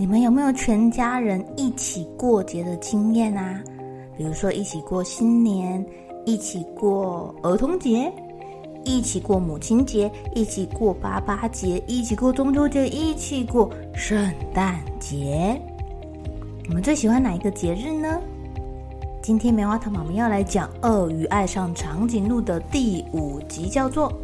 [0.00, 3.62] 你们有没有全家人一起过节的经验啊？
[4.16, 5.84] 比如说一起过新年，
[6.24, 8.10] 一起过儿童节，
[8.82, 15.60] 一起过母亲节，一起过八八节，一起过中秋节，一起过圣诞节。
[16.66, 18.18] 你们最喜欢哪一个节日呢？
[19.20, 24.10] 今天棉花糖妈妈要来讲《鳄鱼爱上长颈鹿》的第五集，叫做《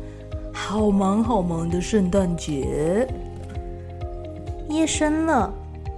[0.54, 3.06] 好忙好忙的圣诞节》。
[4.74, 5.52] 夜深了。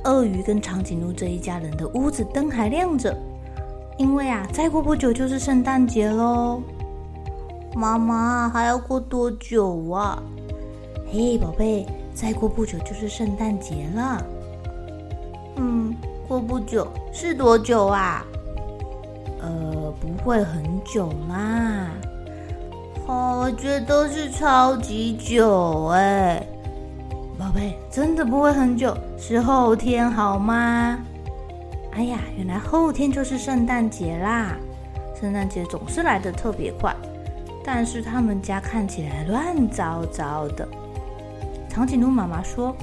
[0.04, 3.16] 鳄鱼跟长颈鹿这一家人的屋子灯还亮着，
[3.96, 6.62] 因为啊，再过不久就是圣诞节喽。
[7.74, 10.22] 妈妈，还要过多久啊？
[11.12, 14.26] 嘿，宝贝，再过不久就是圣诞节了。
[15.56, 15.94] 嗯，
[16.26, 18.24] 过不久是多久啊？
[19.40, 21.90] 呃，不会很久啦。
[23.06, 26.46] 哦，我觉得是超级久哎。
[27.38, 30.98] 宝贝，真的不会很久，是后天好吗？
[31.92, 34.56] 哎呀，原来后天就是圣诞节啦！
[35.18, 36.92] 圣诞节总是来得特别快，
[37.64, 40.66] 但是他们家看起来乱糟糟的。
[41.68, 42.74] 长颈鹿妈妈说：“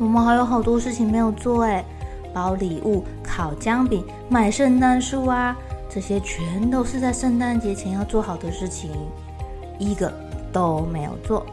[0.00, 1.84] 我们还有好多事情没有做哎，
[2.32, 5.54] 包礼物、烤姜饼、买圣诞树啊，
[5.90, 8.90] 这些全都是在圣诞节前要做好的事情，
[9.78, 10.10] 一个
[10.50, 11.44] 都没有做。”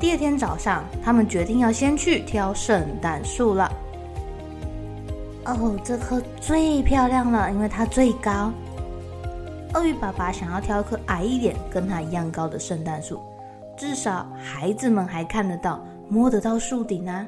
[0.00, 3.70] 第二天早上，他们决定要先去挑圣诞树了。
[5.44, 8.52] 哦，这棵最漂亮了，因为它最高。
[9.74, 13.20] 鳄鱼爸爸想要挑一棵矮一点、跟它一样高的圣诞树，
[13.76, 17.26] 至少孩子们还看得到、摸得到树顶啊。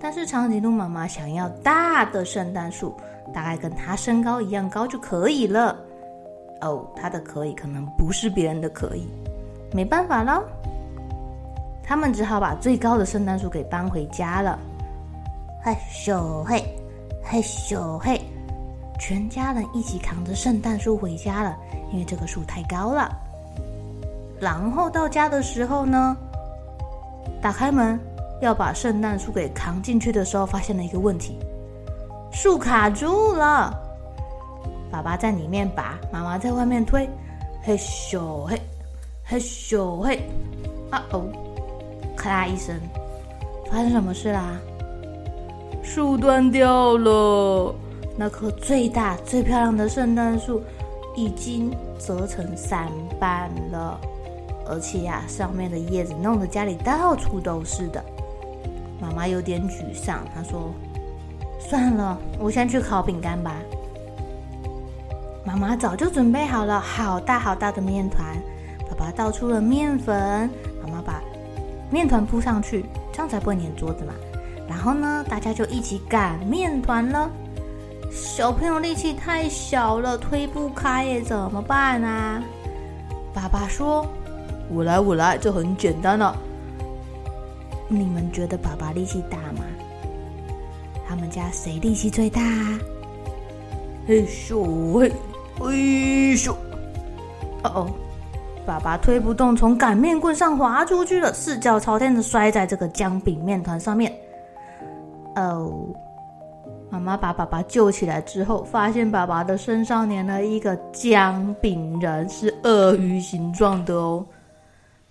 [0.00, 2.94] 但是长颈鹿妈妈想要大的圣诞树，
[3.34, 5.76] 大概跟它身高一样高就可以了。
[6.62, 9.06] 哦，它的可以可能不是别人的可以，
[9.74, 10.42] 没办法喽。
[11.90, 14.56] 他们只好把最高的圣诞树给搬回家了。
[15.60, 16.64] 嘿咻嘿，
[17.20, 18.20] 嘿咻嘿，
[18.96, 21.58] 全家人一起扛着圣诞树回家了，
[21.90, 23.10] 因为这个树太高了。
[24.38, 26.16] 然后到家的时候呢，
[27.42, 27.98] 打开门
[28.40, 31.40] 要把圣诞树给扛进去的时候，发现了一个问题：
[32.32, 33.76] 树卡住了。
[34.92, 37.10] 爸爸在里面拔，妈妈在外面推。
[37.64, 38.62] 嘿咻嘿，
[39.24, 40.22] 嘿咻嘿，
[40.90, 41.24] 啊哦！
[42.20, 42.78] 咔啦一声，
[43.70, 44.60] 发生什么事啦？
[45.82, 47.74] 树断掉了，
[48.14, 50.62] 那棵最大最漂亮的圣诞树
[51.16, 53.98] 已经折成三半了，
[54.68, 58.04] 而且呀，上面的叶子弄得家里到处都是的。
[59.00, 60.74] 妈妈有点沮丧，她说
[61.58, 63.56] ：“算了，我先去烤饼干吧。”
[65.42, 68.36] 妈妈早就准备好了好大好大的面团，
[68.90, 70.50] 爸爸倒出了面粉。
[71.90, 74.14] 面团铺上去，这样才不会粘桌子嘛。
[74.68, 77.28] 然后呢，大家就一起擀面团了。
[78.10, 82.42] 小朋友力气太小了，推不开耶，怎么办啊？
[83.34, 84.06] 爸爸说
[84.70, 86.36] ：“我来，我来，这很简单了。”
[87.88, 89.64] 你们觉得爸爸力气大吗？
[91.08, 92.40] 他们家谁力气最大？
[94.06, 95.12] 嘿咻嘿，
[95.58, 96.52] 嘿咻，
[97.62, 97.90] 哦哦。
[98.66, 104.12] 爸爸推不动，从擀面棍上滑出去了，四脚朝天的摔在这个姜饼面团上面。
[105.36, 105.72] 哦，
[106.88, 114.24] 妈妈把爸爸救起来之后，发现爸爸的身上粘了一个姜饼人，是鳄鱼形状的哦。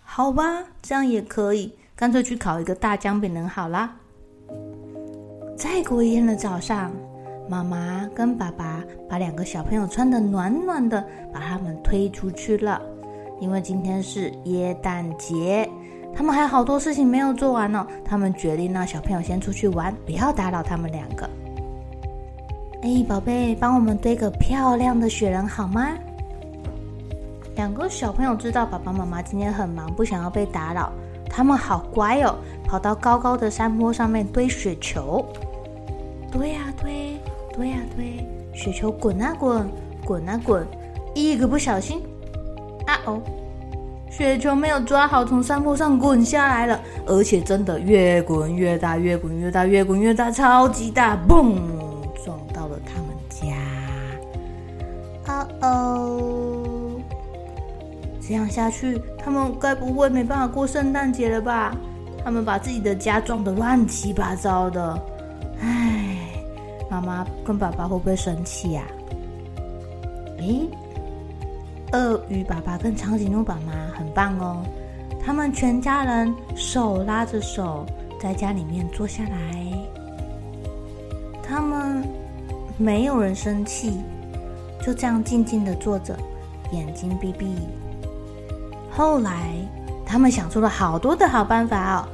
[0.03, 3.93] 好吧，这样也可以，干脆去烤一个大姜饼人好啦。
[5.57, 6.91] 再过一天的早上，
[7.49, 11.03] 妈妈跟爸爸把两个小朋友穿得暖暖的，
[11.33, 12.81] 把他们推出去了。
[13.39, 15.69] 因为今天是耶诞节，
[16.15, 17.85] 他们还有好多事情没有做完呢。
[18.03, 21.29] 他们决定让小朋友先出去玩，不要打扰他们两个。
[22.81, 25.89] 哎，宝贝，帮我们堆个漂亮的雪人好吗？
[27.55, 30.91] 两个小朋友知道爸爸妈妈今天很忙，不想要被打扰，
[31.29, 35.25] 他们好乖哦，跑到高高的山坡上面堆雪球，
[36.31, 37.17] 堆呀堆，
[37.53, 39.69] 堆呀堆，雪球滚啊滚，
[40.05, 40.65] 滚啊滚，
[41.13, 42.01] 一个不小心，
[43.05, 43.21] 哦，
[44.09, 51.55] 雪球没有抓好，从山坡上滚下来了，而且真的越滚越大，越滚越大，越滚越大，超级大，嘣！
[52.23, 56.61] 撞到了他们家，啊哦！
[58.21, 61.75] 这样下去，他们该不会没办法过圣诞节了吧？
[62.23, 65.01] 他们把自己的家撞得乱七八糟的，
[65.61, 66.17] 唉，
[66.91, 68.83] 妈妈跟爸爸会不会生气呀？
[70.39, 70.67] 诶，
[71.91, 74.63] 鳄鱼爸爸跟长颈鹿爸妈很棒哦，
[75.23, 77.85] 他们全家人手拉着手
[78.21, 79.65] 在家里面坐下来，
[81.43, 82.03] 他们。
[82.81, 83.99] 没有人生气，
[84.81, 86.17] 就这样静静的坐着，
[86.71, 87.53] 眼睛闭闭。
[88.89, 89.53] 后来，
[90.05, 92.07] 他们想出了好多的好办法哦。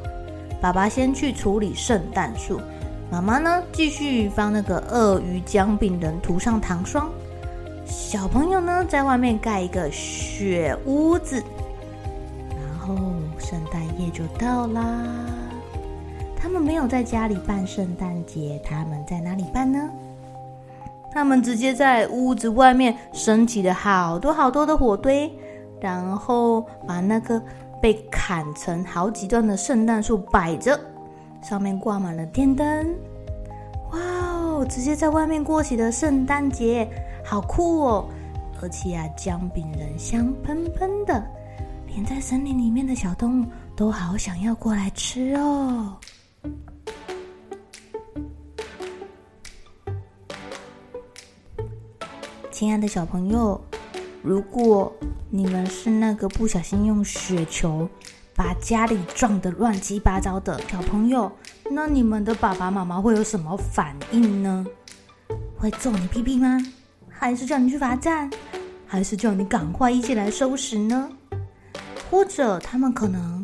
[0.60, 2.60] 爸爸先去处理圣诞树，
[3.12, 7.12] 妈妈呢继续帮那个鳄鱼姜饼人涂上糖霜。
[7.86, 11.44] 小朋友呢在外面盖一个雪屋子，
[12.50, 12.96] 然后
[13.38, 15.04] 圣诞夜就到啦。
[16.36, 19.90] 他们没有在家里办圣诞节，他们在哪里办呢？
[21.12, 25.32] 他们直接在屋子外面升起了好多好多的火堆，
[25.80, 27.42] 然后把那个
[27.82, 30.80] 被砍成好几段的圣诞树摆着，
[31.42, 32.94] 上面挂满了电灯。
[33.92, 34.66] 哇哦！
[34.70, 36.88] 直接在外面过起了圣诞节，
[37.26, 38.08] 好酷哦！
[38.62, 41.26] 而且啊，姜饼人香喷喷的，
[41.88, 43.46] 连在森林里面的小动物
[43.76, 45.98] 都好想要过来吃哦。
[52.52, 53.60] 亲爱的小朋友，
[54.22, 54.94] 如果
[55.30, 57.90] 你们是那个不小心用雪球
[58.36, 61.30] 把家里撞得乱七八糟的小朋友，
[61.70, 64.66] 那你们的爸爸妈妈会有什么反应呢？
[65.58, 66.58] 会揍你屁屁吗？
[67.18, 68.30] 还是叫你去罚站？
[68.88, 71.10] 还是叫你赶快一起来收拾呢？
[72.12, 73.44] 或者他们可能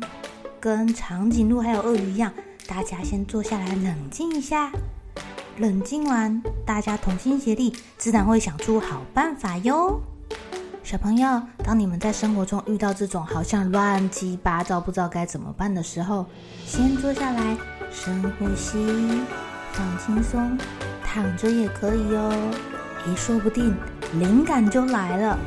[0.60, 2.32] 跟长颈鹿还有鳄鱼一样，
[2.68, 4.72] 大家先坐下来冷静一下。
[5.58, 10.00] 冷静完，大家同心协力，自然会想出好办法哟。
[10.84, 16.26] 小朋友，当你们在生活中遇到这种好像乱七八糟、不知道该怎么办的时候，
[16.66, 17.58] 先坐下来，
[17.92, 18.78] 深呼吸，
[19.74, 20.58] 放轻松，
[21.04, 22.52] 躺着也可以哦。
[23.06, 23.76] 诶，说不定
[24.14, 25.38] 灵感就来了，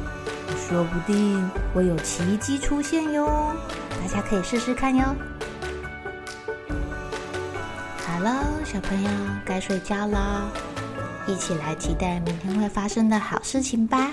[0.69, 3.55] 说不定会有奇迹出现哟。
[4.01, 5.15] 大家可以试试看哟。
[8.07, 9.11] 好了，小朋友
[9.45, 10.51] 该睡觉了，
[11.27, 14.13] 一起来期待明天会发生的好事情吧。